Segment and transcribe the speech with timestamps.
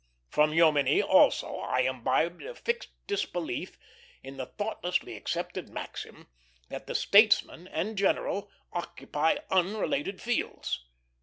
[0.29, 3.77] From Jomini also I imbibed a fixed disbelief
[4.23, 6.27] in the thoughtlessly accepted maxim
[6.69, 10.85] that the statesman and general occupy unrelated fields.